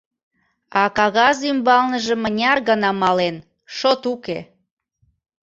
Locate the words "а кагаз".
0.81-1.37